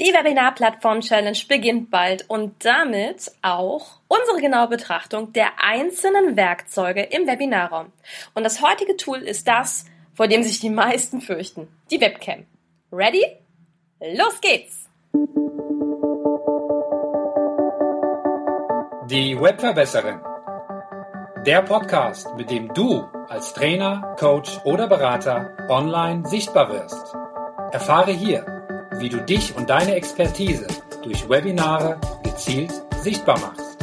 Die 0.00 0.12
Webinar-Plattform-Challenge 0.12 1.38
beginnt 1.48 1.88
bald 1.88 2.28
und 2.28 2.64
damit 2.64 3.30
auch 3.42 4.00
unsere 4.08 4.40
genaue 4.40 4.66
Betrachtung 4.66 5.32
der 5.32 5.52
einzelnen 5.62 6.36
Werkzeuge 6.36 7.02
im 7.02 7.28
Webinarraum. 7.28 7.92
Und 8.34 8.42
das 8.42 8.60
heutige 8.60 8.96
Tool 8.96 9.18
ist 9.18 9.46
das, 9.46 9.84
vor 10.12 10.26
dem 10.26 10.42
sich 10.42 10.58
die 10.58 10.70
meisten 10.70 11.20
fürchten, 11.20 11.68
die 11.92 12.00
Webcam. 12.00 12.44
Ready? 12.90 13.24
Los 14.00 14.40
geht's! 14.40 14.88
Die 19.08 19.40
Webverbesserin. 19.40 20.18
Der 21.46 21.62
Podcast, 21.62 22.34
mit 22.36 22.50
dem 22.50 22.74
du 22.74 23.04
als 23.28 23.52
Trainer, 23.52 24.16
Coach 24.18 24.58
oder 24.64 24.88
Berater 24.88 25.56
online 25.68 26.26
sichtbar 26.26 26.72
wirst. 26.72 27.14
Erfahre 27.70 28.10
hier, 28.10 28.53
wie 29.00 29.08
du 29.08 29.18
dich 29.18 29.54
und 29.56 29.70
deine 29.70 29.94
Expertise 29.94 30.66
durch 31.02 31.28
Webinare 31.28 32.00
gezielt 32.22 32.72
sichtbar 33.02 33.38
machst. 33.40 33.76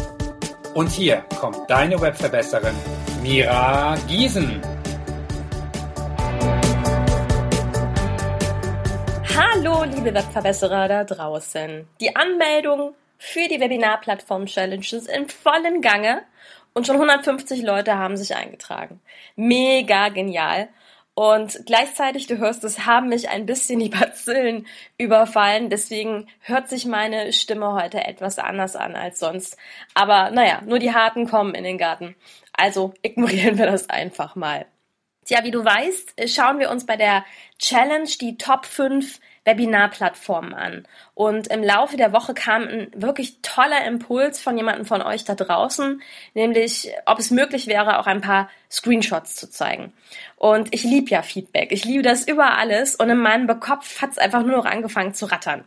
Und 0.74 0.90
hier 0.90 1.24
kommt 1.40 1.70
deine 1.70 2.00
Webverbesserin 2.00 2.76
Mira 3.22 3.96
Giesen. 4.08 4.62
Hallo, 9.36 9.84
liebe 9.84 10.14
Webverbesserer 10.14 10.88
da 10.88 11.04
draußen. 11.04 11.88
Die 12.00 12.16
Anmeldung 12.16 12.94
für 13.18 13.48
die 13.48 13.60
Webinar-Plattform 13.60 14.46
Challenges 14.46 15.08
in 15.08 15.28
vollen 15.28 15.82
Gange 15.82 16.22
und 16.74 16.88
schon 16.88 16.96
150 16.96 17.62
Leute 17.64 17.98
haben 17.98 18.18
sich 18.18 18.36
eingetragen. 18.36 19.02
Mega 19.36 20.10
genial. 20.10 20.70
Und 21.14 21.66
gleichzeitig, 21.66 22.28
du 22.28 22.38
hörst 22.38 22.64
es, 22.64 22.86
haben 22.86 23.10
mich 23.10 23.30
ein 23.30 23.46
bisschen 23.46 23.80
die 23.80 23.90
Bazillen 23.90 24.66
überfallen. 24.98 25.70
Deswegen 25.70 26.28
hört 26.40 26.70
sich 26.70 26.86
meine 26.86 27.34
Stimme 27.34 27.74
heute 27.74 28.06
etwas 28.06 28.40
anders 28.40 28.76
an 28.76 28.96
als 28.96 29.20
sonst. 29.20 29.58
Aber 29.94 30.32
naja, 30.32 30.62
nur 30.66 30.80
die 30.80 30.94
Harten 30.94 31.28
kommen 31.28 31.54
in 31.54 31.64
den 31.64 31.78
Garten. 31.78 32.16
Also 32.54 32.94
ignorieren 33.02 33.58
wir 33.58 33.66
das 33.66 33.90
einfach 33.90 34.36
mal. 34.36 34.66
Tja, 35.26 35.44
wie 35.44 35.52
du 35.52 35.64
weißt, 35.64 36.14
schauen 36.28 36.60
wir 36.60 36.72
uns 36.72 36.86
bei 36.86 36.98
der 36.98 37.24
Challenge 37.60 38.10
die 38.20 38.38
Top 38.38 38.66
5 38.66 39.20
Webinarplattformen 39.44 40.54
an. 40.54 40.88
Und 41.16 41.48
im 41.48 41.64
Laufe 41.64 41.98
der 41.98 42.14
Woche 42.14 42.34
kam 42.34 42.64
ein 42.64 42.92
wirklich 42.96 43.42
toller 43.42 43.86
Impuls 43.86 44.40
von 44.40 44.56
jemandem 44.56 44.86
von 44.86 45.02
euch 45.02 45.24
da 45.24 45.34
draußen, 45.34 46.02
nämlich 46.34 46.92
ob 47.06 47.18
es 47.20 47.32
möglich 47.32 47.68
wäre, 47.68 48.00
auch 48.00 48.08
ein 48.08 48.22
paar 48.22 48.50
Screenshots 48.70 49.36
zu 49.36 49.50
zeigen. 49.50 49.94
Und 50.36 50.74
ich 50.74 50.84
liebe 50.84 51.10
ja 51.10 51.24
Feedback. 51.24 51.72
Ich 51.72 51.86
liebe 51.86 52.04
das 52.04 52.28
über 52.28 52.58
alles. 52.58 52.96
Und 52.96 53.10
in 53.10 53.18
meinem 53.18 53.48
Kopf 53.60 54.02
hat 54.02 54.12
es 54.12 54.18
einfach 54.18 54.44
nur 54.44 54.58
noch 54.58 54.66
angefangen 54.66 55.14
zu 55.14 55.26
rattern. 55.26 55.64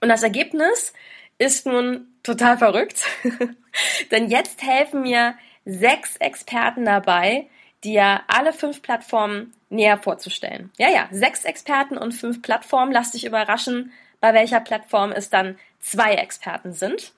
Und 0.00 0.08
das 0.08 0.22
Ergebnis 0.22 0.92
ist 1.38 1.66
nun 1.66 2.06
total 2.22 2.58
verrückt. 2.58 3.02
Denn 4.12 4.28
jetzt 4.28 4.62
helfen 4.62 5.02
mir 5.02 5.34
sechs 5.64 6.16
Experten 6.16 6.84
dabei, 6.84 7.48
dir 7.84 8.22
alle 8.28 8.52
fünf 8.52 8.82
Plattformen 8.82 9.52
näher 9.70 9.98
vorzustellen. 9.98 10.70
Ja, 10.78 10.88
ja, 10.88 11.08
sechs 11.10 11.44
Experten 11.44 11.98
und 11.98 12.12
fünf 12.12 12.42
Plattformen. 12.42 12.92
Lass 12.92 13.12
dich 13.12 13.24
überraschen, 13.24 13.92
bei 14.20 14.34
welcher 14.34 14.60
Plattform 14.60 15.12
es 15.12 15.30
dann 15.30 15.58
zwei 15.80 16.14
Experten 16.14 16.72
sind. 16.72 17.12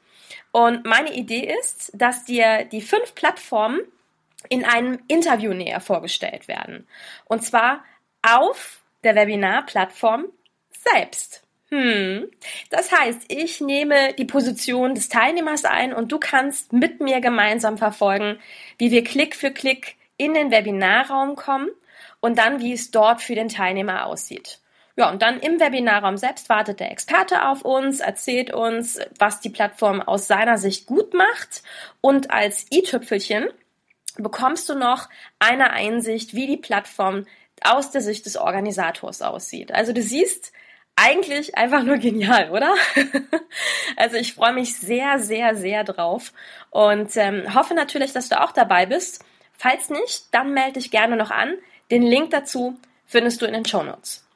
Und 0.52 0.86
meine 0.86 1.14
Idee 1.14 1.52
ist, 1.60 1.90
dass 1.94 2.24
dir 2.24 2.64
die 2.64 2.80
fünf 2.80 3.14
Plattformen 3.14 3.80
in 4.48 4.64
einem 4.64 4.98
Interview 5.08 5.52
näher 5.52 5.80
vorgestellt 5.80 6.48
werden. 6.48 6.86
Und 7.26 7.44
zwar 7.44 7.84
auf 8.22 8.80
der 9.02 9.14
Webinar-Plattform 9.14 10.26
selbst. 10.70 11.42
Hm. 11.70 12.30
Das 12.70 12.92
heißt, 12.92 13.22
ich 13.28 13.60
nehme 13.60 14.12
die 14.14 14.26
Position 14.26 14.94
des 14.94 15.08
Teilnehmers 15.08 15.64
ein 15.64 15.92
und 15.92 16.12
du 16.12 16.18
kannst 16.18 16.72
mit 16.72 17.00
mir 17.00 17.20
gemeinsam 17.20 17.78
verfolgen, 17.78 18.38
wie 18.78 18.90
wir 18.90 19.02
Klick 19.02 19.34
für 19.34 19.50
Klick 19.50 19.96
in 20.24 20.34
den 20.34 20.50
Webinarraum 20.50 21.36
kommen 21.36 21.70
und 22.20 22.38
dann, 22.38 22.60
wie 22.60 22.72
es 22.72 22.90
dort 22.90 23.22
für 23.22 23.34
den 23.34 23.48
Teilnehmer 23.48 24.06
aussieht. 24.06 24.60
Ja, 24.96 25.10
und 25.10 25.22
dann 25.22 25.40
im 25.40 25.58
Webinarraum 25.58 26.16
selbst 26.16 26.48
wartet 26.48 26.78
der 26.78 26.92
Experte 26.92 27.48
auf 27.48 27.62
uns, 27.62 28.00
erzählt 28.00 28.54
uns, 28.54 29.00
was 29.18 29.40
die 29.40 29.50
Plattform 29.50 30.00
aus 30.00 30.28
seiner 30.28 30.56
Sicht 30.56 30.86
gut 30.86 31.14
macht 31.14 31.62
und 32.00 32.30
als 32.30 32.66
i-Tüpfelchen 32.72 33.48
bekommst 34.16 34.68
du 34.68 34.76
noch 34.76 35.08
eine 35.40 35.70
Einsicht, 35.70 36.34
wie 36.34 36.46
die 36.46 36.56
Plattform 36.56 37.26
aus 37.62 37.90
der 37.90 38.02
Sicht 38.02 38.26
des 38.26 38.36
Organisators 38.36 39.22
aussieht. 39.22 39.72
Also 39.72 39.92
du 39.92 40.02
siehst, 40.02 40.52
eigentlich 40.96 41.56
einfach 41.56 41.82
nur 41.82 41.98
genial, 41.98 42.50
oder? 42.50 42.74
also 43.96 44.16
ich 44.16 44.34
freue 44.34 44.52
mich 44.52 44.76
sehr, 44.76 45.18
sehr, 45.18 45.56
sehr 45.56 45.84
drauf 45.84 46.32
und 46.70 47.16
ähm, 47.16 47.54
hoffe 47.54 47.74
natürlich, 47.74 48.12
dass 48.12 48.28
du 48.28 48.40
auch 48.40 48.52
dabei 48.52 48.86
bist. 48.86 49.24
Falls 49.56 49.90
nicht, 49.90 50.32
dann 50.32 50.52
melde 50.52 50.74
dich 50.74 50.90
gerne 50.90 51.16
noch 51.16 51.30
an. 51.30 51.54
Den 51.90 52.02
Link 52.02 52.30
dazu 52.30 52.78
findest 53.06 53.42
du 53.42 53.46
in 53.46 53.54
den 53.54 53.64
Show 53.64 53.82
Notes. 53.82 54.26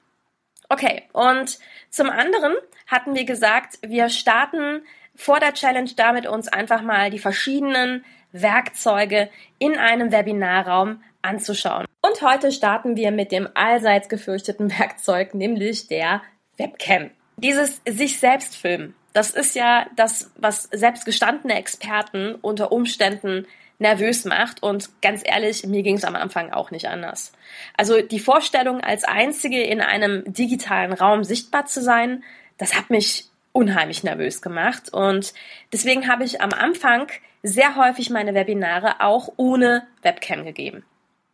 Okay, 0.69 1.05
und 1.12 1.59
zum 1.91 2.11
anderen 2.11 2.55
hatten 2.87 3.15
wir 3.15 3.25
gesagt, 3.25 3.79
wir 3.83 4.09
starten 4.09 4.83
vor 5.15 5.41
der 5.41 5.55
Challenge 5.55 5.91
damit, 5.97 6.27
uns 6.27 6.49
einfach 6.49 6.83
mal 6.83 7.11
die 7.11 7.19
verschiedenen 7.19 8.05
Werkzeuge 8.33 9.31
in 9.59 9.77
einem 9.77 10.12
Webinarraum 10.12 11.03
anzuschauen. 11.23 11.87
Und 12.03 12.23
heute 12.23 12.53
starten 12.53 12.97
wir 12.97 13.11
mit 13.11 13.33
dem 13.33 13.49
allseits 13.55 14.09
gefürchteten 14.09 14.71
Werkzeug, 14.79 15.35
nämlich 15.35 15.89
der 15.89 16.23
Webcam. 16.56 17.11
Dieses 17.37 17.81
sich 17.89 18.19
selbst 18.19 18.56
filmen, 18.56 18.95
das 19.12 19.31
ist 19.31 19.55
ja 19.55 19.87
das, 19.97 20.31
was 20.37 20.65
selbst 20.65 21.05
gestandene 21.05 21.56
Experten 21.56 22.35
unter 22.37 22.73
Umständen 22.73 23.47
nervös 23.78 24.25
macht. 24.25 24.62
Und 24.62 25.00
ganz 25.03 25.22
ehrlich, 25.25 25.66
mir 25.66 25.83
ging 25.83 25.97
es 25.97 26.05
am 26.05 26.16
Anfang 26.16 26.53
auch 26.53 26.71
nicht 26.71 26.89
anders. 26.89 27.33
Also 27.77 28.03
die 28.03 28.21
Vorstellung, 28.21 28.81
als 28.81 29.05
Einzige 29.05 29.62
in 29.62 29.81
einem 29.81 30.25
digitalen 30.27 30.93
Raum 30.93 31.25
sichtbar 31.25 31.66
zu 31.66 31.83
sein, 31.83 32.25
das 32.59 32.75
hat 32.75 32.91
mich 32.91 33.27
unheimlich 33.53 34.05
nervös 34.05 34.43
gemacht. 34.43 34.93
Und 34.93 35.33
deswegen 35.72 36.09
habe 36.09 36.25
ich 36.25 36.41
am 36.41 36.53
Anfang 36.53 37.09
sehr 37.43 37.77
häufig 37.77 38.11
meine 38.11 38.34
Webinare 38.34 39.00
auch 39.00 39.33
ohne 39.37 39.87
Webcam 40.03 40.44
gegeben. 40.44 40.84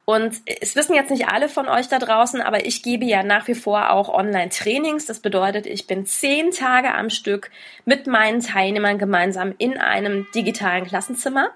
Und 0.07 0.43
es 0.45 0.77
wissen 0.77 0.95
jetzt 0.95 1.11
nicht 1.11 1.29
alle 1.29 1.49
von 1.49 1.67
euch 1.67 1.89
da 1.89 1.99
draußen, 1.99 2.43
aber 2.43 2.67
ich 2.67 2.83
gebe 2.83 3.07
ja 3.07 3.23
nach 3.23 3.49
wie 3.49 3.55
vor 3.55 3.91
auch 3.91 4.11
Online-Trainings. 4.11 5.07
Das 5.07 5.21
bedeutet, 5.21 5.65
ich 5.65 5.87
bin 5.87 6.05
zehn 6.05 6.51
Tage 6.51 6.95
am 6.95 7.09
Stück 7.09 7.51
mit 7.87 8.07
meinen 8.07 8.41
Teilnehmern 8.41 8.99
gemeinsam 8.99 9.55
in 9.57 9.79
einem 9.79 10.27
digitalen 10.35 10.85
Klassenzimmer. 10.85 11.53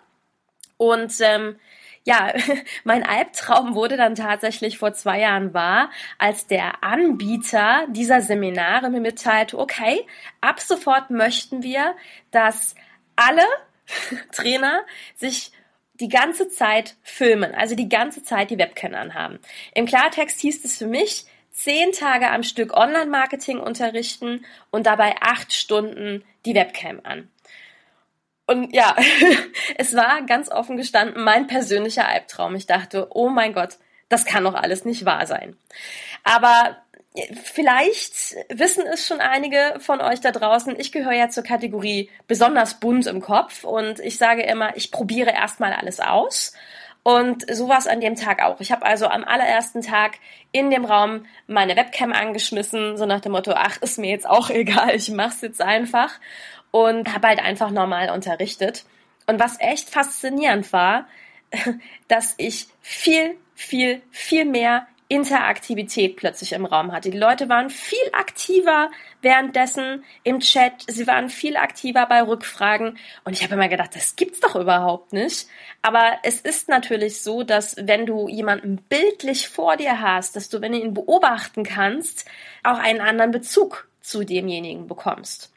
Und 0.79 1.13
ähm, 1.21 1.57
ja, 2.05 2.33
mein 2.85 3.03
Albtraum 3.03 3.75
wurde 3.75 3.99
dann 3.99 4.15
tatsächlich 4.15 4.79
vor 4.79 4.95
zwei 4.95 5.21
Jahren 5.21 5.53
wahr, 5.53 5.91
als 6.17 6.47
der 6.47 6.83
Anbieter 6.83 7.87
dieser 7.91 8.23
Seminare 8.23 8.89
mir 8.89 9.01
mitteilte, 9.01 9.59
okay, 9.59 10.07
ab 10.41 10.59
sofort 10.61 11.11
möchten 11.11 11.63
wir, 11.63 11.95
dass 12.31 12.75
alle 13.15 13.45
Trainer 14.33 14.85
sich 15.15 15.53
die 16.01 16.09
ganze 16.09 16.49
Zeit 16.49 16.97
filmen, 17.03 17.55
also 17.55 17.75
die 17.75 17.89
ganze 17.89 18.23
Zeit 18.23 18.51
die 18.51 18.59
Webcam 18.59 18.95
anhaben. 18.95 19.39
Im 19.75 19.85
Klartext 19.85 20.41
hieß 20.41 20.65
es 20.65 20.79
für 20.79 20.87
mich, 20.87 21.27
zehn 21.51 21.91
Tage 21.93 22.31
am 22.31 22.45
Stück 22.45 22.73
Online-Marketing 22.73 23.59
unterrichten 23.59 24.47
und 24.71 24.87
dabei 24.87 25.17
acht 25.21 25.53
Stunden 25.53 26.25
die 26.47 26.55
Webcam 26.55 27.01
an. 27.03 27.29
Und 28.49 28.75
ja, 28.75 28.97
es 29.77 29.95
war 29.95 30.23
ganz 30.23 30.51
offen 30.51 30.79
gestanden 30.79 31.23
mein 31.23 31.47
persönlicher 31.47 32.09
Albtraum. 32.09 32.55
Ich 32.57 32.67
dachte, 32.67 33.09
oh 33.11 33.29
mein 33.29 33.53
Gott, 33.53 33.77
das 34.09 34.25
kann 34.25 34.45
doch 34.45 34.55
alles 34.55 34.87
nicht 34.87 35.05
wahr 35.05 35.27
sein. 35.27 35.57
Aber 36.25 36.79
vielleicht 37.43 38.37
wissen 38.49 38.85
es 38.91 39.07
schon 39.07 39.21
einige 39.21 39.75
von 39.81 40.01
euch 40.01 40.21
da 40.21 40.31
draußen, 40.31 40.81
ich 40.81 40.93
gehöre 40.93 41.13
ja 41.13 41.29
zur 41.29 41.43
Kategorie 41.43 42.11
besonders 42.27 42.81
bunt 42.81 43.07
im 43.07 43.21
Kopf 43.21 43.65
und 43.65 44.01
ich 44.01 44.17
sage 44.17 44.43
immer, 44.43 44.75
ich 44.77 44.91
probiere 44.91 45.31
erstmal 45.31 45.75
alles 45.75 46.01
aus. 46.01 46.55
Und 47.03 47.45
so 47.55 47.69
war 47.69 47.79
es 47.79 47.87
an 47.87 48.01
dem 48.01 48.17
Tag 48.17 48.43
auch. 48.43 48.61
Ich 48.61 48.73
habe 48.73 48.85
also 48.85 49.07
am 49.07 49.25
allerersten 49.25 49.83
Tag 49.83 50.19
in 50.53 50.71
dem 50.71 50.85
Raum 50.85 51.27
meine 51.47 51.77
Webcam 51.77 52.13
angeschmissen, 52.13 52.97
so 52.97 53.07
nach 53.07 53.21
dem 53.21 53.33
Motto, 53.33 53.53
ach, 53.55 53.81
ist 53.83 53.99
mir 53.99 54.11
jetzt 54.11 54.29
auch 54.29 54.49
egal, 54.51 54.95
ich 54.95 55.11
mach's 55.11 55.43
jetzt 55.43 55.61
einfach 55.61 56.19
und 56.71 57.13
habe 57.15 57.29
halt 57.29 57.41
einfach 57.41 57.71
normal 57.71 58.11
unterrichtet. 58.11 58.85
Und 59.27 59.41
was 59.41 59.61
echt 59.61 59.91
faszinierend 59.91 60.73
war, 60.73 61.07
dass 62.09 62.35
ich 62.39 62.69
viel, 62.81 63.37
viel, 63.55 64.03
viel 64.11 64.45
mehr 64.45 64.87
Interaktivität 65.09 66.17
plötzlich 66.17 66.53
im 66.53 66.67
Raum 66.67 66.93
hatte. 66.93 67.11
Die 67.11 67.17
Leute 67.17 67.49
waren 67.49 67.71
viel 67.71 67.99
aktiver 68.13 68.91
währenddessen 69.23 70.05
im 70.23 70.41
Chat, 70.41 70.85
sie 70.87 71.07
waren 71.07 71.31
viel 71.31 71.57
aktiver 71.57 72.05
bei 72.07 72.23
Rückfragen 72.23 72.99
und 73.25 73.33
ich 73.33 73.43
habe 73.43 73.55
immer 73.55 73.69
gedacht, 73.69 73.97
das 73.97 74.17
gibt's 74.17 74.41
doch 74.41 74.55
überhaupt 74.55 75.15
nicht. 75.15 75.49
Aber 75.81 76.19
es 76.25 76.41
ist 76.43 76.69
natürlich 76.69 77.23
so, 77.23 77.43
dass 77.43 77.77
wenn 77.79 78.05
du 78.05 78.29
jemanden 78.29 78.77
bildlich 78.77 79.49
vor 79.49 79.77
dir 79.79 80.01
hast, 80.01 80.37
dass 80.37 80.51
du, 80.51 80.61
wenn 80.61 80.73
du 80.73 80.79
ihn 80.79 80.95
beobachten 80.95 81.65
kannst, 81.65 82.27
auch 82.63 82.79
einen 82.79 83.01
anderen 83.01 83.31
Bezug 83.31 83.89
zu 84.03 84.25
demjenigen 84.25 84.87
bekommst. 84.87 85.53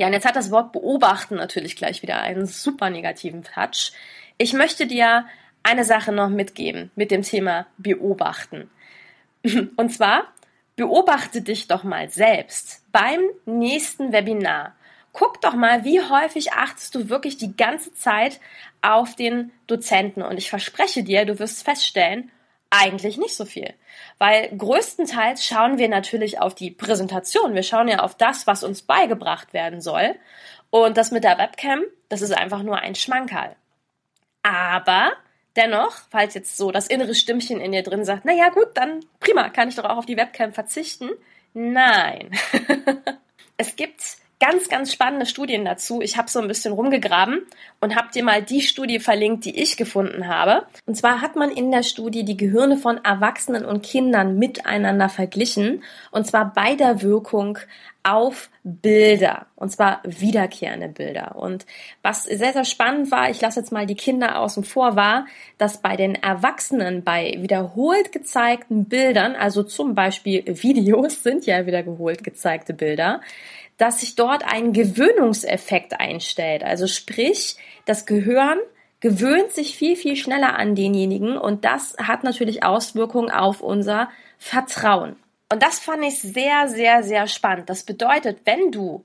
Ja, 0.00 0.06
und 0.06 0.14
jetzt 0.14 0.24
hat 0.24 0.36
das 0.36 0.50
Wort 0.50 0.72
beobachten 0.72 1.34
natürlich 1.34 1.76
gleich 1.76 2.00
wieder 2.00 2.22
einen 2.22 2.46
super 2.46 2.88
negativen 2.88 3.44
Touch. 3.44 3.92
Ich 4.38 4.54
möchte 4.54 4.86
dir 4.86 5.26
eine 5.62 5.84
Sache 5.84 6.10
noch 6.10 6.30
mitgeben 6.30 6.90
mit 6.96 7.10
dem 7.10 7.20
Thema 7.20 7.66
beobachten. 7.76 8.70
Und 9.76 9.92
zwar 9.92 10.32
beobachte 10.74 11.42
dich 11.42 11.68
doch 11.68 11.84
mal 11.84 12.08
selbst 12.08 12.82
beim 12.92 13.20
nächsten 13.44 14.10
Webinar. 14.10 14.74
Guck 15.12 15.42
doch 15.42 15.52
mal, 15.52 15.84
wie 15.84 16.00
häufig 16.00 16.54
achtest 16.54 16.94
du 16.94 17.10
wirklich 17.10 17.36
die 17.36 17.54
ganze 17.54 17.92
Zeit 17.92 18.40
auf 18.80 19.16
den 19.16 19.52
Dozenten. 19.66 20.22
Und 20.22 20.38
ich 20.38 20.48
verspreche 20.48 21.02
dir, 21.02 21.26
du 21.26 21.38
wirst 21.38 21.62
feststellen, 21.62 22.30
eigentlich 22.70 23.18
nicht 23.18 23.34
so 23.34 23.44
viel. 23.44 23.74
Weil 24.18 24.48
größtenteils 24.56 25.44
schauen 25.44 25.78
wir 25.78 25.88
natürlich 25.88 26.40
auf 26.40 26.54
die 26.54 26.70
Präsentation. 26.70 27.54
Wir 27.54 27.62
schauen 27.62 27.88
ja 27.88 28.00
auf 28.00 28.14
das, 28.14 28.46
was 28.46 28.62
uns 28.62 28.82
beigebracht 28.82 29.52
werden 29.52 29.80
soll. 29.80 30.14
Und 30.70 30.96
das 30.96 31.10
mit 31.10 31.24
der 31.24 31.38
Webcam, 31.38 31.82
das 32.08 32.22
ist 32.22 32.36
einfach 32.36 32.62
nur 32.62 32.78
ein 32.78 32.94
Schmankerl. 32.94 33.56
Aber 34.42 35.12
dennoch, 35.56 35.92
falls 36.10 36.34
jetzt 36.34 36.56
so 36.56 36.70
das 36.70 36.86
innere 36.86 37.14
Stimmchen 37.14 37.60
in 37.60 37.72
dir 37.72 37.82
drin 37.82 38.04
sagt, 38.04 38.24
na 38.24 38.32
ja, 38.32 38.48
gut, 38.50 38.68
dann 38.74 39.00
prima, 39.18 39.48
kann 39.48 39.68
ich 39.68 39.76
doch 39.76 39.84
auch 39.84 39.98
auf 39.98 40.06
die 40.06 40.16
Webcam 40.16 40.52
verzichten. 40.52 41.10
Nein. 41.52 42.30
es 43.56 43.76
gibt 43.76 44.00
ganz, 44.40 44.68
ganz 44.68 44.92
spannende 44.92 45.26
Studien 45.26 45.64
dazu. 45.64 46.00
Ich 46.00 46.16
habe 46.16 46.30
so 46.30 46.40
ein 46.40 46.48
bisschen 46.48 46.72
rumgegraben 46.72 47.42
und 47.80 47.94
habe 47.94 48.08
dir 48.12 48.24
mal 48.24 48.42
die 48.42 48.62
Studie 48.62 48.98
verlinkt, 48.98 49.44
die 49.44 49.60
ich 49.60 49.76
gefunden 49.76 50.26
habe. 50.26 50.66
Und 50.86 50.96
zwar 50.96 51.20
hat 51.20 51.36
man 51.36 51.50
in 51.50 51.70
der 51.70 51.82
Studie 51.82 52.24
die 52.24 52.38
Gehirne 52.38 52.78
von 52.78 53.04
Erwachsenen 53.04 53.64
und 53.64 53.82
Kindern 53.82 54.38
miteinander 54.38 55.10
verglichen. 55.10 55.84
Und 56.10 56.26
zwar 56.26 56.52
bei 56.54 56.74
der 56.74 57.02
Wirkung 57.02 57.58
auf 58.02 58.48
Bilder. 58.62 59.46
Und 59.56 59.70
zwar 59.70 60.00
wiederkehrende 60.04 60.88
Bilder. 60.88 61.36
Und 61.36 61.66
was 62.02 62.24
sehr, 62.24 62.52
sehr 62.52 62.64
spannend 62.64 63.10
war, 63.10 63.30
ich 63.30 63.40
lasse 63.40 63.60
jetzt 63.60 63.72
mal 63.72 63.86
die 63.86 63.94
Kinder 63.94 64.38
außen 64.38 64.64
vor, 64.64 64.96
war, 64.96 65.26
dass 65.58 65.82
bei 65.82 65.96
den 65.96 66.14
Erwachsenen 66.14 67.04
bei 67.04 67.36
wiederholt 67.38 68.12
gezeigten 68.12 68.86
Bildern, 68.86 69.36
also 69.36 69.62
zum 69.62 69.94
Beispiel 69.94 70.44
Videos 70.46 71.22
sind 71.22 71.44
ja 71.46 71.66
wiederholt 71.66 72.24
gezeigte 72.24 72.72
Bilder, 72.72 73.20
dass 73.80 74.00
sich 74.00 74.14
dort 74.14 74.44
ein 74.44 74.74
Gewöhnungseffekt 74.74 75.98
einstellt. 75.98 76.62
Also 76.62 76.86
sprich, 76.86 77.56
das 77.86 78.04
Gehirn 78.04 78.58
gewöhnt 79.00 79.52
sich 79.52 79.74
viel, 79.74 79.96
viel 79.96 80.16
schneller 80.16 80.58
an 80.58 80.74
denjenigen 80.74 81.38
und 81.38 81.64
das 81.64 81.96
hat 81.96 82.22
natürlich 82.22 82.62
Auswirkungen 82.62 83.30
auf 83.30 83.62
unser 83.62 84.10
Vertrauen. 84.36 85.16
Und 85.50 85.62
das 85.62 85.78
fand 85.78 86.04
ich 86.04 86.20
sehr, 86.20 86.68
sehr, 86.68 87.02
sehr 87.02 87.26
spannend. 87.26 87.70
Das 87.70 87.84
bedeutet, 87.84 88.40
wenn 88.44 88.70
du 88.70 89.02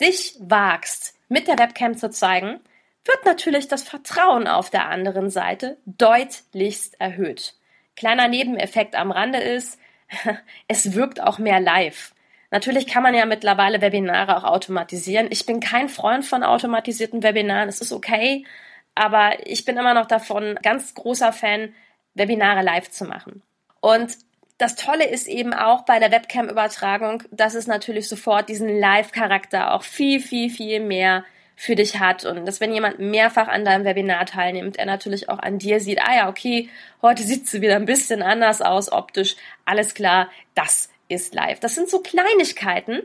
dich 0.00 0.36
wagst, 0.40 1.18
mit 1.28 1.46
der 1.46 1.58
Webcam 1.58 1.94
zu 1.94 2.08
zeigen, 2.08 2.60
wird 3.04 3.26
natürlich 3.26 3.68
das 3.68 3.82
Vertrauen 3.82 4.46
auf 4.48 4.70
der 4.70 4.88
anderen 4.88 5.28
Seite 5.28 5.76
deutlichst 5.84 6.98
erhöht. 6.98 7.56
Kleiner 7.94 8.28
Nebeneffekt 8.28 8.94
am 8.94 9.10
Rande 9.10 9.38
ist, 9.38 9.78
es 10.68 10.94
wirkt 10.94 11.22
auch 11.22 11.38
mehr 11.38 11.60
live. 11.60 12.14
Natürlich 12.54 12.86
kann 12.86 13.02
man 13.02 13.16
ja 13.16 13.26
mittlerweile 13.26 13.80
Webinare 13.80 14.36
auch 14.36 14.44
automatisieren. 14.44 15.26
Ich 15.30 15.44
bin 15.44 15.58
kein 15.58 15.88
Freund 15.88 16.24
von 16.24 16.44
automatisierten 16.44 17.24
Webinaren. 17.24 17.68
Es 17.68 17.80
ist 17.80 17.90
okay, 17.90 18.46
aber 18.94 19.44
ich 19.44 19.64
bin 19.64 19.76
immer 19.76 19.92
noch 19.92 20.06
davon 20.06 20.56
ganz 20.62 20.94
großer 20.94 21.32
Fan, 21.32 21.74
Webinare 22.14 22.62
live 22.62 22.88
zu 22.92 23.06
machen. 23.06 23.42
Und 23.80 24.16
das 24.58 24.76
Tolle 24.76 25.04
ist 25.04 25.26
eben 25.26 25.52
auch 25.52 25.84
bei 25.84 25.98
der 25.98 26.12
Webcam-Übertragung, 26.12 27.24
dass 27.32 27.54
es 27.54 27.66
natürlich 27.66 28.08
sofort 28.08 28.48
diesen 28.48 28.68
Live-Charakter 28.68 29.74
auch 29.74 29.82
viel, 29.82 30.20
viel, 30.20 30.48
viel 30.48 30.78
mehr 30.78 31.24
für 31.56 31.74
dich 31.74 31.98
hat 31.98 32.24
und 32.24 32.46
dass 32.46 32.60
wenn 32.60 32.72
jemand 32.72 33.00
mehrfach 33.00 33.48
an 33.48 33.64
deinem 33.64 33.84
Webinar 33.84 34.26
teilnimmt, 34.26 34.76
er 34.76 34.86
natürlich 34.86 35.28
auch 35.28 35.40
an 35.40 35.58
dir 35.58 35.80
sieht, 35.80 36.00
ah 36.02 36.14
ja, 36.14 36.28
okay, 36.28 36.68
heute 37.02 37.24
sieht 37.24 37.48
sie 37.48 37.62
wieder 37.62 37.74
ein 37.74 37.84
bisschen 37.84 38.22
anders 38.22 38.62
aus 38.62 38.92
optisch, 38.92 39.34
alles 39.64 39.94
klar, 39.94 40.30
das 40.54 40.88
ist 41.08 41.34
live. 41.34 41.60
Das 41.60 41.74
sind 41.74 41.88
so 41.88 42.00
Kleinigkeiten, 42.00 43.02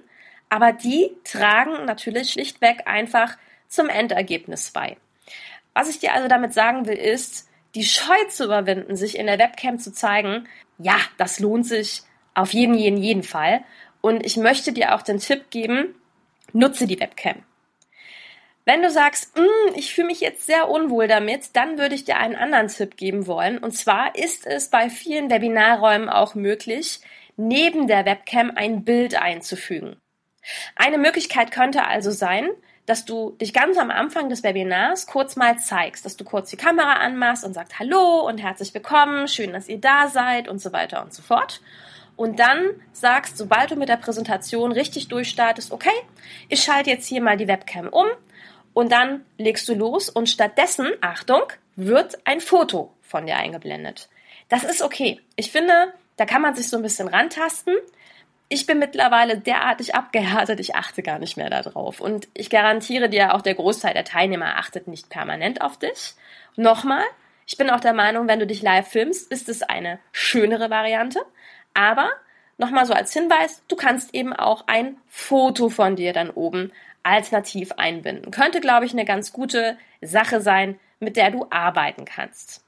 aber 0.49 0.71
die 0.71 1.11
tragen 1.23 1.85
natürlich 1.85 2.31
schlichtweg 2.31 2.87
einfach 2.87 3.37
zum 3.67 3.89
Endergebnis 3.89 4.71
bei. 4.71 4.97
Was 5.73 5.89
ich 5.89 5.99
dir 5.99 6.13
also 6.13 6.27
damit 6.27 6.53
sagen 6.53 6.87
will, 6.87 6.97
ist, 6.97 7.47
die 7.75 7.83
Scheu 7.83 8.17
zu 8.29 8.45
überwinden, 8.45 8.95
sich 8.95 9.17
in 9.17 9.27
der 9.27 9.39
Webcam 9.39 9.77
zu 9.77 9.93
zeigen, 9.93 10.47
ja, 10.79 10.97
das 11.17 11.39
lohnt 11.39 11.67
sich 11.67 12.01
auf 12.33 12.53
jeden, 12.53 12.73
jeden, 12.73 12.97
jeden 12.97 13.23
Fall. 13.23 13.63
Und 14.01 14.25
ich 14.25 14.37
möchte 14.37 14.71
dir 14.71 14.95
auch 14.95 15.01
den 15.01 15.19
Tipp 15.19 15.49
geben, 15.51 15.95
nutze 16.53 16.87
die 16.87 16.99
Webcam. 16.99 17.43
Wenn 18.65 18.81
du 18.81 18.89
sagst, 18.89 19.37
mm, 19.37 19.75
ich 19.75 19.93
fühle 19.93 20.07
mich 20.07 20.21
jetzt 20.21 20.45
sehr 20.45 20.69
unwohl 20.69 21.07
damit, 21.07 21.55
dann 21.55 21.77
würde 21.77 21.95
ich 21.95 22.05
dir 22.05 22.17
einen 22.17 22.35
anderen 22.35 22.67
Tipp 22.67 22.97
geben 22.97 23.27
wollen. 23.27 23.57
Und 23.57 23.75
zwar 23.75 24.15
ist 24.15 24.45
es 24.45 24.69
bei 24.69 24.89
vielen 24.89 25.29
Webinarräumen 25.29 26.09
auch 26.09 26.35
möglich, 26.35 26.99
neben 27.39 27.87
der 27.87 28.05
Webcam 28.05 28.51
ein 28.53 28.83
Bild 28.83 29.15
einzufügen. 29.15 29.95
Eine 30.75 30.97
Möglichkeit 30.97 31.51
könnte 31.51 31.85
also 31.85 32.11
sein, 32.11 32.49
dass 32.85 33.05
du 33.05 33.31
dich 33.39 33.53
ganz 33.53 33.77
am 33.77 33.91
Anfang 33.91 34.29
des 34.29 34.43
Webinars 34.43 35.07
kurz 35.07 35.35
mal 35.35 35.57
zeigst, 35.57 36.03
dass 36.05 36.17
du 36.17 36.25
kurz 36.25 36.49
die 36.49 36.57
Kamera 36.57 36.93
anmachst 36.95 37.45
und 37.45 37.53
sagst 37.53 37.79
Hallo 37.79 38.27
und 38.27 38.39
herzlich 38.39 38.73
willkommen, 38.73 39.27
schön, 39.27 39.53
dass 39.53 39.69
ihr 39.69 39.79
da 39.79 40.09
seid 40.09 40.49
und 40.49 40.59
so 40.59 40.73
weiter 40.73 41.01
und 41.01 41.13
so 41.13 41.21
fort. 41.21 41.61
Und 42.17 42.39
dann 42.39 42.71
sagst, 42.91 43.37
sobald 43.37 43.71
du 43.71 43.77
mit 43.77 43.87
der 43.87 43.95
Präsentation 43.95 44.73
richtig 44.73 45.07
durchstartest, 45.07 45.71
okay, 45.71 45.95
ich 46.49 46.61
schalte 46.61 46.89
jetzt 46.89 47.07
hier 47.07 47.21
mal 47.21 47.37
die 47.37 47.47
Webcam 47.47 47.87
um 47.87 48.07
und 48.73 48.91
dann 48.91 49.23
legst 49.37 49.69
du 49.69 49.75
los 49.75 50.09
und 50.09 50.27
stattdessen, 50.27 50.87
Achtung, 50.99 51.43
wird 51.77 52.17
ein 52.25 52.41
Foto 52.41 52.93
von 53.01 53.25
dir 53.25 53.37
eingeblendet. 53.37 54.09
Das 54.49 54.63
ist 54.63 54.81
okay. 54.81 55.21
Ich 55.37 55.51
finde, 55.51 55.93
da 56.19 56.25
kann 56.25 56.41
man 56.41 56.53
sich 56.53 56.67
so 56.67 56.75
ein 56.75 56.83
bisschen 56.83 57.07
rantasten. 57.07 57.75
Ich 58.49 58.65
bin 58.65 58.79
mittlerweile 58.79 59.37
derartig 59.37 59.95
abgehärtet, 59.95 60.59
ich 60.59 60.75
achte 60.75 61.01
gar 61.01 61.17
nicht 61.19 61.37
mehr 61.37 61.49
darauf. 61.49 62.01
Und 62.01 62.27
ich 62.33 62.49
garantiere 62.49 63.07
dir, 63.07 63.35
auch 63.35 63.41
der 63.41 63.55
Großteil 63.55 63.93
der 63.93 64.03
Teilnehmer 64.03 64.57
achtet 64.57 64.87
nicht 64.87 65.09
permanent 65.09 65.61
auf 65.61 65.77
dich. 65.77 66.15
Nochmal, 66.55 67.03
ich 67.45 67.57
bin 67.57 67.69
auch 67.69 67.79
der 67.79 67.93
Meinung, 67.93 68.27
wenn 68.27 68.39
du 68.39 68.47
dich 68.47 68.61
live 68.61 68.87
filmst, 68.87 69.31
ist 69.31 69.47
es 69.47 69.63
eine 69.63 69.99
schönere 70.11 70.69
Variante. 70.69 71.21
Aber 71.73 72.09
nochmal 72.57 72.85
so 72.85 72.93
als 72.93 73.13
Hinweis, 73.13 73.63
du 73.69 73.77
kannst 73.77 74.13
eben 74.13 74.33
auch 74.33 74.65
ein 74.67 74.97
Foto 75.07 75.69
von 75.69 75.95
dir 75.95 76.11
dann 76.11 76.31
oben 76.31 76.73
alternativ 77.03 77.71
einbinden. 77.73 78.31
Könnte, 78.31 78.59
glaube 78.59 78.85
ich, 78.85 78.91
eine 78.91 79.05
ganz 79.05 79.31
gute 79.31 79.77
Sache 80.01 80.41
sein, 80.41 80.79
mit 80.99 81.15
der 81.15 81.31
du 81.31 81.47
arbeiten 81.49 82.03
kannst. 82.03 82.63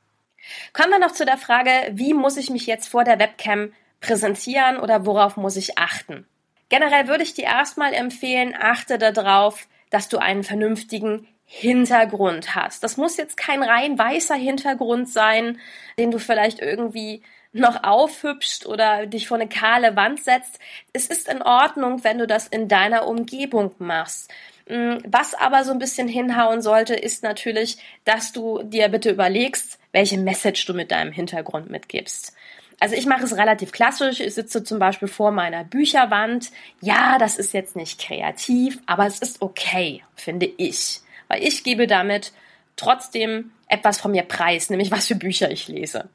Kommen 0.74 0.92
wir 0.92 1.00
noch 1.00 1.12
zu 1.12 1.26
der 1.26 1.38
Frage, 1.38 1.72
wie 1.92 2.14
muss 2.14 2.38
ich 2.38 2.50
mich 2.50 2.66
jetzt 2.66 2.88
vor 2.88 3.04
der 3.04 3.20
Webcam 3.20 3.74
präsentieren 4.00 4.78
oder 4.80 5.06
worauf 5.06 5.38
muss 5.38 5.56
ich 5.56 5.78
achten? 5.78 6.28
Generell 6.70 7.08
würde 7.08 7.24
ich 7.24 7.34
dir 7.34 7.46
erstmal 7.46 7.94
empfehlen, 7.94 8.56
achte 8.58 8.98
darauf, 8.98 9.68
dass 9.90 10.08
du 10.08 10.18
einen 10.18 10.44
vernünftigen 10.44 11.28
Hintergrund 11.46 12.56
hast. 12.56 12.82
Das 12.82 12.96
muss 12.96 13.18
jetzt 13.18 13.36
kein 13.36 13.62
rein 13.62 14.00
weißer 14.00 14.36
Hintergrund 14.36 15.10
sein, 15.10 15.60
den 15.98 16.10
du 16.10 16.18
vielleicht 16.18 16.60
irgendwie 16.60 17.24
noch 17.52 17.84
aufhübscht 17.84 18.66
oder 18.66 19.06
dich 19.06 19.28
vor 19.28 19.36
eine 19.36 19.50
kahle 19.50 19.98
Wand 19.98 20.24
setzt. 20.24 20.60
Es 20.94 21.08
ist 21.08 21.28
in 21.28 21.42
Ordnung, 21.42 22.06
wenn 22.06 22.18
du 22.18 22.26
das 22.26 22.48
in 22.48 22.70
deiner 22.70 23.06
Umgebung 23.06 23.76
machst. 23.80 24.32
Mm, 24.72 25.00
was 25.06 25.34
aber 25.34 25.66
so 25.66 25.74
ein 25.74 25.80
bisschen 25.80 26.08
hinhauen 26.08 26.62
sollte, 26.62 26.96
ist 26.96 27.24
natürlich, 27.24 27.78
dass 28.06 28.32
du 28.32 28.64
dir 28.64 28.88
bitte 28.88 29.10
überlegst, 29.10 29.78
welche 29.92 30.18
Message 30.18 30.66
du 30.66 30.74
mit 30.74 30.92
deinem 30.92 31.12
Hintergrund 31.12 31.70
mitgibst. 31.70 32.34
Also 32.80 32.96
ich 32.96 33.06
mache 33.06 33.26
es 33.26 33.36
relativ 33.36 33.74
klassisch. 33.74 34.22
Ich 34.22 34.34
sitze 34.34 34.64
zum 34.64 34.80
Beispiel 34.80 35.10
vor 35.10 35.32
meiner 35.32 35.66
Bücherwand. 35.66 36.52
Ja, 36.80 37.18
das 37.20 37.38
ist 37.38 37.54
jetzt 37.54 37.76
nicht 37.76 38.00
kreativ, 38.00 38.80
aber 38.86 39.06
es 39.06 39.20
ist 39.20 39.42
okay, 39.42 40.04
finde 40.16 40.46
ich. 40.46 41.02
Weil 41.28 41.44
ich 41.44 41.66
gebe 41.66 41.86
damit 41.86 42.32
trotzdem 42.78 43.52
etwas 43.68 44.00
von 44.00 44.12
mir 44.12 44.24
preis, 44.24 44.70
nämlich 44.70 44.90
was 44.90 45.08
für 45.08 45.16
Bücher 45.16 45.52
ich 45.52 45.68
lese. 45.68 46.08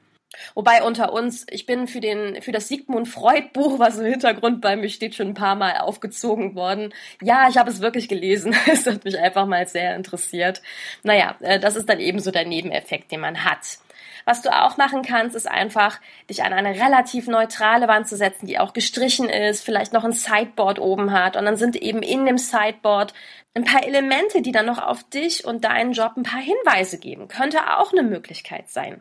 Wobei 0.54 0.82
unter 0.82 1.12
uns, 1.12 1.46
ich 1.50 1.66
bin 1.66 1.86
für 1.86 2.00
den, 2.00 2.40
für 2.42 2.52
das 2.52 2.68
Sigmund 2.68 3.08
Freud 3.08 3.48
Buch, 3.52 3.78
was 3.78 3.98
im 3.98 4.06
Hintergrund 4.06 4.60
bei 4.60 4.76
mir 4.76 4.88
steht, 4.88 5.14
schon 5.14 5.28
ein 5.28 5.34
paar 5.34 5.54
Mal 5.54 5.78
aufgezogen 5.78 6.54
worden. 6.54 6.92
Ja, 7.22 7.48
ich 7.48 7.56
habe 7.56 7.70
es 7.70 7.80
wirklich 7.80 8.08
gelesen. 8.08 8.54
Es 8.66 8.86
hat 8.86 9.04
mich 9.04 9.18
einfach 9.18 9.46
mal 9.46 9.66
sehr 9.66 9.96
interessiert. 9.96 10.60
Naja, 11.02 11.36
äh, 11.40 11.58
das 11.58 11.76
ist 11.76 11.88
dann 11.88 12.00
eben 12.00 12.18
so 12.18 12.30
der 12.30 12.46
Nebeneffekt, 12.46 13.10
den 13.10 13.20
man 13.20 13.44
hat. 13.44 13.78
Was 14.24 14.42
du 14.42 14.50
auch 14.50 14.76
machen 14.76 15.02
kannst, 15.02 15.36
ist 15.36 15.48
einfach, 15.48 16.00
dich 16.28 16.42
an 16.42 16.52
eine 16.52 16.74
relativ 16.74 17.28
neutrale 17.28 17.86
Wand 17.86 18.08
zu 18.08 18.16
setzen, 18.16 18.46
die 18.46 18.58
auch 18.58 18.72
gestrichen 18.72 19.28
ist, 19.28 19.64
vielleicht 19.64 19.92
noch 19.92 20.02
ein 20.02 20.10
Sideboard 20.10 20.80
oben 20.80 21.12
hat. 21.12 21.36
Und 21.36 21.44
dann 21.44 21.56
sind 21.56 21.76
eben 21.76 22.02
in 22.02 22.26
dem 22.26 22.36
Sideboard 22.36 23.14
ein 23.54 23.62
paar 23.62 23.86
Elemente, 23.86 24.42
die 24.42 24.50
dann 24.50 24.66
noch 24.66 24.82
auf 24.82 25.04
dich 25.04 25.44
und 25.44 25.64
deinen 25.64 25.92
Job 25.92 26.12
ein 26.16 26.24
paar 26.24 26.40
Hinweise 26.40 26.98
geben. 26.98 27.28
Könnte 27.28 27.78
auch 27.78 27.92
eine 27.92 28.02
Möglichkeit 28.02 28.68
sein. 28.68 29.00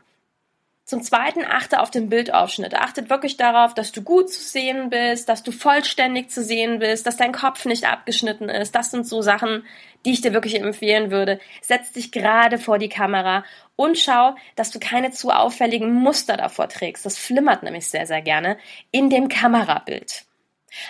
Zum 0.85 1.01
Zweiten 1.01 1.43
achte 1.43 1.79
auf 1.79 1.89
den 1.89 2.09
Bildaufschnitt. 2.09 2.75
Achtet 2.75 3.09
wirklich 3.09 3.37
darauf, 3.37 3.73
dass 3.73 3.91
du 3.91 4.03
gut 4.03 4.31
zu 4.31 4.39
sehen 4.39 4.91
bist, 4.91 5.27
dass 5.27 5.41
du 5.41 5.51
vollständig 5.51 6.29
zu 6.29 6.43
sehen 6.43 6.77
bist, 6.77 7.07
dass 7.07 7.17
dein 7.17 7.31
Kopf 7.31 7.65
nicht 7.65 7.85
abgeschnitten 7.85 8.49
ist. 8.49 8.75
Das 8.75 8.91
sind 8.91 9.07
so 9.07 9.23
Sachen, 9.23 9.65
die 10.05 10.11
ich 10.11 10.21
dir 10.21 10.31
wirklich 10.31 10.53
empfehlen 10.61 11.09
würde. 11.09 11.39
Setz 11.61 11.91
dich 11.91 12.11
gerade 12.11 12.59
vor 12.59 12.77
die 12.77 12.87
Kamera 12.87 13.43
und 13.75 13.97
schau, 13.97 14.35
dass 14.55 14.69
du 14.69 14.79
keine 14.79 15.09
zu 15.09 15.31
auffälligen 15.31 15.91
Muster 15.91 16.37
davor 16.37 16.69
trägst. 16.69 17.03
Das 17.03 17.17
flimmert 17.17 17.63
nämlich 17.63 17.87
sehr, 17.87 18.05
sehr 18.05 18.21
gerne 18.21 18.59
in 18.91 19.09
dem 19.09 19.27
Kamerabild. 19.27 20.25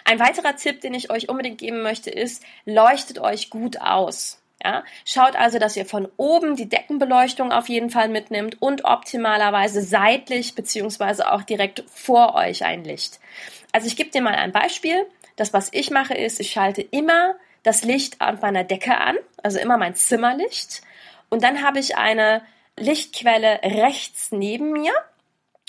Ein 0.04 0.20
weiterer 0.20 0.58
Tipp, 0.58 0.82
den 0.82 0.94
ich 0.94 1.10
euch 1.10 1.30
unbedingt 1.30 1.60
geben 1.60 1.82
möchte, 1.82 2.10
ist, 2.10 2.44
leuchtet 2.66 3.20
euch 3.20 3.50
gut 3.50 3.80
aus. 3.80 4.42
Ja, 4.66 4.84
schaut 5.06 5.36
also, 5.36 5.60
dass 5.60 5.78
ihr 5.78 5.86
von 5.86 6.08
oben 6.18 6.56
die 6.56 6.68
Deckenbeleuchtung 6.68 7.52
auf 7.52 7.70
jeden 7.70 7.92
Fall 7.92 8.10
mitnimmt 8.10 8.60
und 8.64 8.84
optimalerweise 8.84 9.84
seitlich 9.84 10.56
beziehungsweise 10.56 11.32
auch 11.32 11.44
direkt 11.44 11.84
vor 11.94 12.34
euch 12.34 12.66
ein 12.66 12.84
Licht. 12.84 13.20
Also 13.74 13.86
ich 13.86 13.96
gebe 13.96 14.10
dir 14.10 14.24
mal 14.24 14.34
ein 14.34 14.52
Beispiel. 14.52 15.06
Das, 15.36 15.54
was 15.54 15.70
ich 15.72 15.92
mache, 15.92 16.16
ist, 16.16 16.40
ich 16.40 16.50
schalte 16.50 16.82
immer 16.82 17.36
das 17.62 17.84
Licht 17.84 18.22
an 18.22 18.40
meiner 18.42 18.64
Decke 18.64 18.98
an, 18.98 19.18
also 19.44 19.60
immer 19.60 19.78
mein 19.78 19.94
Zimmerlicht. 19.94 20.82
Und 21.30 21.44
dann 21.44 21.62
habe 21.62 21.78
ich 21.78 21.96
eine 21.96 22.42
Lichtquelle 22.76 23.60
rechts 23.62 24.32
neben 24.32 24.72
mir 24.72 24.94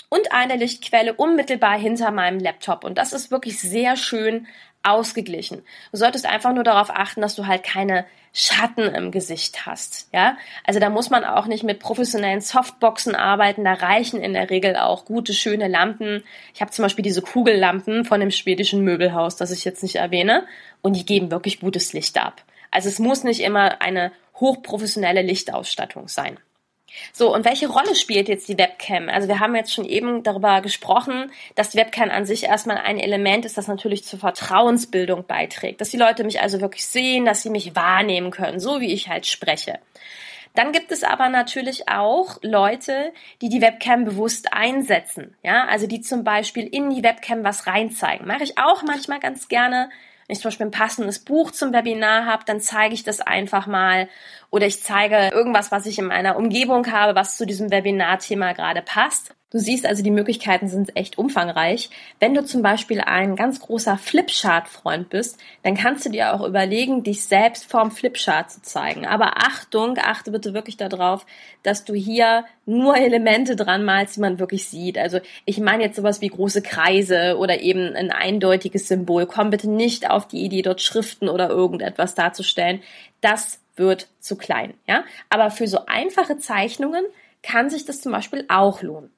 und 0.09 0.31
eine 0.31 0.55
Lichtquelle 0.55 1.13
unmittelbar 1.13 1.77
hinter 1.77 2.09
meinem 2.09 2.39
Laptop. 2.39 2.83
Und 2.83 2.97
das 2.97 3.13
ist 3.13 3.29
wirklich 3.29 3.59
sehr 3.59 3.95
schön 3.95 4.47
ausgeglichen. 4.89 5.63
Du 5.91 5.97
solltest 5.97 6.25
einfach 6.25 6.53
nur 6.53 6.63
darauf 6.63 6.89
achten, 6.89 7.21
dass 7.21 7.35
du 7.35 7.47
halt 7.47 7.63
keine 7.63 8.05
Schatten 8.33 8.83
im 8.93 9.11
Gesicht 9.11 9.65
hast, 9.65 10.09
ja? 10.13 10.37
Also 10.63 10.79
da 10.79 10.89
muss 10.91 11.09
man 11.09 11.23
auch 11.23 11.47
nicht 11.47 11.63
mit 11.63 11.79
professionellen 11.79 12.41
Softboxen 12.41 13.15
arbeiten, 13.15 13.63
da 13.63 13.73
reichen 13.73 14.21
in 14.21 14.33
der 14.33 14.51
Regel 14.51 14.75
auch 14.75 15.05
gute, 15.05 15.33
schöne 15.33 15.67
Lampen. 15.67 16.23
Ich 16.53 16.61
habe 16.61 16.69
zum 16.69 16.83
Beispiel 16.83 17.03
diese 17.03 17.23
Kugellampen 17.23 18.05
von 18.05 18.19
dem 18.19 18.29
schwedischen 18.29 18.83
Möbelhaus, 18.83 19.37
das 19.37 19.49
ich 19.51 19.65
jetzt 19.65 19.81
nicht 19.81 19.95
erwähne, 19.95 20.45
und 20.83 20.93
die 20.93 21.05
geben 21.05 21.31
wirklich 21.31 21.59
gutes 21.59 21.93
Licht 21.93 22.17
ab. 22.23 22.43
Also 22.69 22.89
es 22.89 22.99
muss 22.99 23.23
nicht 23.23 23.39
immer 23.39 23.81
eine 23.81 24.11
hochprofessionelle 24.35 25.23
Lichtausstattung 25.23 26.07
sein. 26.07 26.37
So, 27.13 27.33
und 27.33 27.45
welche 27.45 27.67
Rolle 27.67 27.95
spielt 27.95 28.29
jetzt 28.29 28.47
die 28.47 28.57
Webcam? 28.57 29.09
Also 29.09 29.27
wir 29.27 29.39
haben 29.39 29.55
jetzt 29.55 29.73
schon 29.73 29.85
eben 29.85 30.23
darüber 30.23 30.61
gesprochen, 30.61 31.31
dass 31.55 31.69
die 31.69 31.77
Webcam 31.77 32.09
an 32.09 32.25
sich 32.25 32.43
erstmal 32.43 32.77
ein 32.77 32.99
Element 32.99 33.45
ist, 33.45 33.57
das 33.57 33.67
natürlich 33.67 34.03
zur 34.03 34.19
Vertrauensbildung 34.19 35.25
beiträgt. 35.25 35.81
Dass 35.81 35.89
die 35.89 35.97
Leute 35.97 36.23
mich 36.23 36.41
also 36.41 36.61
wirklich 36.61 36.85
sehen, 36.85 37.25
dass 37.25 37.41
sie 37.41 37.49
mich 37.49 37.75
wahrnehmen 37.75 38.31
können, 38.31 38.59
so 38.59 38.79
wie 38.79 38.93
ich 38.93 39.09
halt 39.09 39.25
spreche. 39.25 39.79
Dann 40.57 40.71
gibt 40.71 40.91
es 40.91 41.03
aber 41.03 41.29
natürlich 41.29 41.87
auch 41.87 42.39
Leute, 42.41 43.13
die 43.43 43.49
die 43.49 43.61
Webcam 43.61 44.05
bewusst 44.05 44.53
einsetzen. 44.53 45.35
Ja, 45.43 45.65
also 45.65 45.85
die 45.85 46.01
zum 46.01 46.23
Beispiel 46.23 46.65
in 46.65 46.89
die 46.89 47.03
Webcam 47.03 47.43
was 47.43 47.67
reinzeigen. 47.67 48.25
Mache 48.25 48.43
ich 48.43 48.57
auch 48.57 48.81
manchmal 48.81 49.19
ganz 49.19 49.49
gerne. 49.49 49.91
Wenn 50.27 50.33
ich 50.33 50.41
zum 50.41 50.49
Beispiel 50.49 50.65
ein 50.67 50.71
passendes 50.71 51.19
Buch 51.19 51.51
zum 51.51 51.71
Webinar 51.71 52.25
habe, 52.25 52.43
dann 52.45 52.59
zeige 52.59 52.93
ich 52.93 53.03
das 53.03 53.21
einfach 53.21 53.65
mal 53.65 54.09
oder 54.49 54.65
ich 54.65 54.83
zeige 54.83 55.29
irgendwas, 55.33 55.71
was 55.71 55.85
ich 55.85 55.99
in 55.99 56.07
meiner 56.07 56.35
Umgebung 56.35 56.91
habe, 56.91 57.15
was 57.15 57.37
zu 57.37 57.45
diesem 57.45 57.71
Webinarthema 57.71 58.51
gerade 58.51 58.81
passt. 58.81 59.36
Du 59.49 59.59
siehst 59.59 59.85
also, 59.85 60.03
die 60.03 60.11
Möglichkeiten 60.11 60.67
sind 60.67 60.97
echt 60.97 61.17
umfangreich. 61.17 61.89
Wenn 62.19 62.33
du 62.33 62.43
zum 62.43 62.61
Beispiel 62.61 62.99
ein 62.99 63.37
ganz 63.37 63.61
großer 63.61 63.97
Flipchart-Freund 63.97 65.09
bist, 65.09 65.39
dann 65.63 65.75
kannst 65.75 66.05
du 66.05 66.09
dir 66.09 66.33
auch 66.33 66.45
überlegen, 66.45 67.01
dich 67.03 67.23
selbst 67.23 67.63
vorm 67.63 67.91
Flipchart 67.91 68.51
zu 68.51 68.61
zeigen. 68.61 69.05
Aber 69.05 69.37
Achtung, 69.37 69.97
achte 69.99 70.31
bitte 70.31 70.53
wirklich 70.53 70.75
darauf, 70.75 71.25
dass 71.63 71.85
du 71.85 71.93
hier 71.93 72.43
nur 72.65 72.97
Elemente 72.97 73.55
dran 73.55 73.85
malst, 73.85 74.17
die 74.17 74.19
man 74.19 74.37
wirklich 74.37 74.67
sieht. 74.67 74.97
Also 74.97 75.21
ich 75.45 75.61
meine 75.61 75.83
jetzt 75.83 75.95
sowas 75.95 76.19
wie 76.19 76.27
große 76.27 76.61
Kreise 76.61 77.37
oder 77.37 77.61
eben 77.61 77.95
ein 77.95 78.11
eindeutiges 78.11 78.89
Symbol. 78.89 79.27
Komm 79.27 79.49
bitte 79.49 79.69
nicht 79.69 80.09
auf 80.09 80.27
die 80.27 80.43
Idee, 80.43 80.61
dort 80.61 80.81
Schriften 80.81 81.29
oder 81.29 81.47
irgendetwas 81.49 82.15
darzustellen. 82.15 82.81
Das 83.21 83.61
wird 83.77 84.09
zu 84.19 84.35
klein, 84.35 84.73
ja. 84.87 85.05
Aber 85.29 85.51
für 85.51 85.67
so 85.67 85.85
einfache 85.85 86.37
Zeichnungen 86.37 87.05
kann 87.43 87.69
sich 87.69 87.85
das 87.85 88.01
zum 88.01 88.11
Beispiel 88.11 88.43
auch 88.49 88.81
lohnen. 88.81 89.09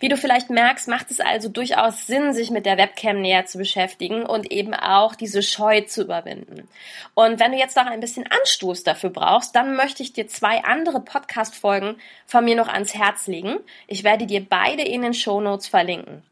Wie 0.00 0.08
du 0.08 0.16
vielleicht 0.16 0.48
merkst, 0.48 0.88
macht 0.88 1.10
es 1.10 1.20
also 1.20 1.50
durchaus 1.50 2.06
Sinn, 2.06 2.32
sich 2.32 2.50
mit 2.50 2.64
der 2.64 2.78
Webcam 2.78 3.20
näher 3.20 3.44
zu 3.44 3.58
beschäftigen 3.58 4.24
und 4.24 4.50
eben 4.50 4.72
auch 4.72 5.14
diese 5.14 5.42
Scheu 5.42 5.82
zu 5.82 6.02
überwinden. 6.02 6.66
Und 7.14 7.40
wenn 7.40 7.52
du 7.52 7.58
jetzt 7.58 7.76
noch 7.76 7.86
ein 7.86 8.00
bisschen 8.00 8.26
Anstoß 8.26 8.84
dafür 8.84 9.10
brauchst, 9.10 9.54
dann 9.54 9.76
möchte 9.76 10.02
ich 10.02 10.14
dir 10.14 10.28
zwei 10.28 10.64
andere 10.64 11.00
Podcast-Folgen 11.00 11.96
von 12.24 12.44
mir 12.44 12.56
noch 12.56 12.68
ans 12.68 12.94
Herz 12.94 13.26
legen. 13.26 13.58
Ich 13.86 14.02
werde 14.02 14.26
dir 14.26 14.46
beide 14.48 14.82
in 14.82 15.02
den 15.02 15.14
Show 15.14 15.40
Notes 15.42 15.68
verlinken. 15.68 16.22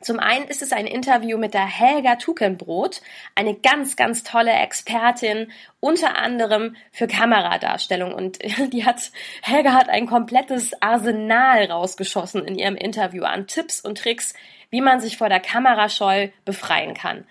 Zum 0.00 0.18
einen 0.18 0.48
ist 0.48 0.60
es 0.60 0.72
ein 0.72 0.86
Interview 0.86 1.38
mit 1.38 1.54
der 1.54 1.66
Helga 1.66 2.16
Tukenbrot, 2.16 3.00
eine 3.34 3.54
ganz, 3.54 3.96
ganz 3.96 4.22
tolle 4.22 4.52
Expertin, 4.52 5.50
unter 5.80 6.16
anderem 6.16 6.76
für 6.90 7.06
Kameradarstellung. 7.06 8.12
Und 8.12 8.38
die 8.72 8.84
hat, 8.84 9.12
Helga 9.42 9.72
hat 9.72 9.88
ein 9.88 10.06
komplettes 10.06 10.72
Arsenal 10.82 11.64
rausgeschossen 11.70 12.44
in 12.44 12.58
ihrem 12.58 12.76
Interview 12.76 13.24
an 13.24 13.46
Tipps 13.46 13.80
und 13.80 13.98
Tricks, 13.98 14.34
wie 14.74 14.80
man 14.80 14.98
sich 14.98 15.16
vor 15.18 15.28
der 15.28 15.38
Kamerascheu 15.38 16.30
befreien 16.44 16.94
kann. 16.94 17.24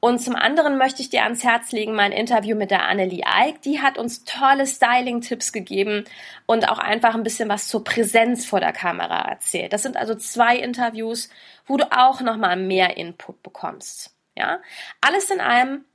Und 0.00 0.18
zum 0.18 0.36
anderen 0.36 0.76
möchte 0.76 1.00
ich 1.00 1.08
dir 1.08 1.22
ans 1.22 1.42
Herz 1.44 1.72
legen 1.72 1.94
mein 1.94 2.12
Interview 2.12 2.54
mit 2.54 2.70
der 2.70 2.86
Annelie 2.86 3.24
Eick. 3.24 3.62
Die 3.62 3.80
hat 3.80 3.96
uns 3.96 4.24
tolle 4.24 4.66
Styling-Tipps 4.66 5.50
gegeben 5.50 6.04
und 6.44 6.68
auch 6.68 6.78
einfach 6.78 7.14
ein 7.14 7.22
bisschen 7.22 7.48
was 7.48 7.68
zur 7.68 7.84
Präsenz 7.84 8.44
vor 8.44 8.60
der 8.60 8.74
Kamera 8.74 9.30
erzählt. 9.30 9.72
Das 9.72 9.82
sind 9.82 9.96
also 9.96 10.14
zwei 10.14 10.58
Interviews, 10.58 11.30
wo 11.64 11.78
du 11.78 11.90
auch 11.90 12.20
nochmal 12.20 12.56
mehr 12.56 12.98
Input 12.98 13.42
bekommst. 13.42 14.14
Ja, 14.36 14.60
alles 15.00 15.30
in 15.30 15.40
allem 15.40 15.86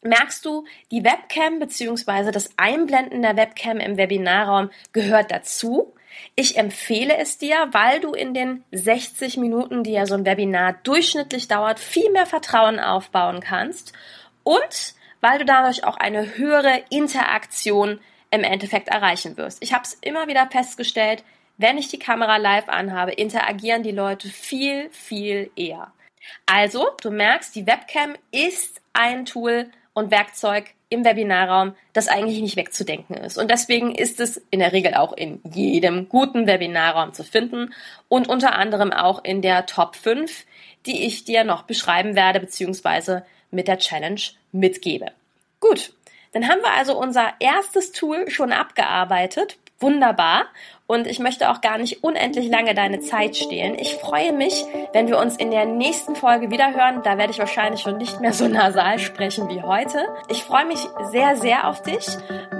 merkst 0.00 0.46
du, 0.46 0.64
die 0.90 1.04
Webcam 1.04 1.58
beziehungsweise 1.58 2.30
das 2.30 2.48
Einblenden 2.56 3.20
der 3.20 3.36
Webcam 3.36 3.80
im 3.80 3.98
Webinarraum 3.98 4.70
gehört 4.94 5.30
dazu. 5.30 5.94
Ich 6.34 6.56
empfehle 6.56 7.16
es 7.16 7.38
dir, 7.38 7.68
weil 7.72 8.00
du 8.00 8.12
in 8.12 8.34
den 8.34 8.64
60 8.72 9.36
Minuten, 9.36 9.84
die 9.84 9.92
ja 9.92 10.06
so 10.06 10.14
ein 10.14 10.26
Webinar 10.26 10.74
durchschnittlich 10.82 11.48
dauert, 11.48 11.78
viel 11.78 12.10
mehr 12.10 12.26
Vertrauen 12.26 12.80
aufbauen 12.80 13.40
kannst 13.40 13.92
und 14.42 14.94
weil 15.20 15.38
du 15.38 15.44
dadurch 15.44 15.84
auch 15.84 15.96
eine 15.96 16.36
höhere 16.36 16.82
Interaktion 16.90 18.00
im 18.30 18.44
Endeffekt 18.44 18.88
erreichen 18.88 19.36
wirst. 19.36 19.62
Ich 19.62 19.72
habe 19.72 19.84
es 19.84 19.94
immer 19.94 20.26
wieder 20.28 20.48
festgestellt, 20.50 21.24
wenn 21.56 21.78
ich 21.78 21.88
die 21.88 21.98
Kamera 21.98 22.36
live 22.36 22.68
anhabe, 22.68 23.12
interagieren 23.12 23.82
die 23.82 23.92
Leute 23.92 24.28
viel, 24.28 24.90
viel 24.90 25.50
eher. 25.54 25.92
Also, 26.46 26.88
du 27.00 27.10
merkst, 27.10 27.54
die 27.54 27.66
Webcam 27.66 28.14
ist 28.32 28.80
ein 28.92 29.24
Tool 29.24 29.70
und 29.94 30.10
Werkzeug, 30.10 30.74
im 30.90 31.04
Webinarraum, 31.04 31.74
das 31.92 32.08
eigentlich 32.08 32.40
nicht 32.40 32.56
wegzudenken 32.56 33.16
ist. 33.16 33.38
Und 33.38 33.50
deswegen 33.50 33.94
ist 33.94 34.20
es 34.20 34.40
in 34.50 34.60
der 34.60 34.72
Regel 34.72 34.94
auch 34.94 35.12
in 35.12 35.40
jedem 35.52 36.08
guten 36.08 36.46
Webinarraum 36.46 37.12
zu 37.12 37.24
finden 37.24 37.72
und 38.08 38.28
unter 38.28 38.54
anderem 38.54 38.92
auch 38.92 39.24
in 39.24 39.42
der 39.42 39.66
Top 39.66 39.96
5, 39.96 40.44
die 40.86 41.04
ich 41.06 41.24
dir 41.24 41.44
noch 41.44 41.62
beschreiben 41.62 42.14
werde, 42.14 42.40
beziehungsweise 42.40 43.24
mit 43.50 43.66
der 43.68 43.78
Challenge 43.78 44.20
mitgebe. 44.52 45.06
Gut, 45.60 45.92
dann 46.32 46.48
haben 46.48 46.60
wir 46.60 46.72
also 46.72 46.98
unser 46.98 47.32
erstes 47.40 47.92
Tool 47.92 48.30
schon 48.30 48.52
abgearbeitet. 48.52 49.56
Wunderbar. 49.80 50.44
Und 50.86 51.06
ich 51.06 51.18
möchte 51.18 51.50
auch 51.50 51.60
gar 51.60 51.78
nicht 51.78 52.04
unendlich 52.04 52.48
lange 52.48 52.74
deine 52.74 53.00
Zeit 53.00 53.36
stehlen. 53.36 53.76
Ich 53.78 53.94
freue 53.94 54.32
mich, 54.32 54.64
wenn 54.92 55.08
wir 55.08 55.18
uns 55.18 55.36
in 55.36 55.50
der 55.50 55.64
nächsten 55.64 56.14
Folge 56.14 56.50
wiederhören. 56.50 57.02
Da 57.02 57.16
werde 57.16 57.32
ich 57.32 57.38
wahrscheinlich 57.38 57.80
schon 57.80 57.96
nicht 57.96 58.20
mehr 58.20 58.32
so 58.32 58.46
nasal 58.48 58.98
sprechen 58.98 59.48
wie 59.48 59.62
heute. 59.62 60.06
Ich 60.28 60.44
freue 60.44 60.66
mich 60.66 60.80
sehr, 61.10 61.36
sehr 61.36 61.68
auf 61.68 61.82
dich. 61.82 62.06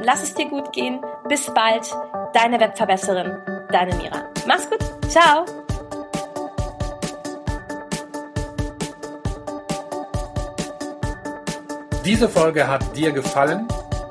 Lass 0.02 0.22
es 0.22 0.34
dir 0.34 0.46
gut 0.46 0.72
gehen. 0.72 1.00
Bis 1.28 1.52
bald. 1.52 1.86
Deine 2.32 2.58
Webverbesserin, 2.58 3.36
deine 3.70 3.94
Mira. 3.94 4.24
Mach's 4.46 4.68
gut. 4.68 4.80
Ciao. 5.08 5.44
Diese 12.04 12.28
Folge 12.28 12.68
hat 12.68 12.94
dir 12.96 13.12
gefallen? 13.12 13.66